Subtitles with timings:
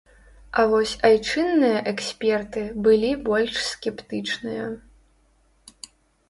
[0.61, 4.65] А вось айчынныя эксперты былі больш скептычныя.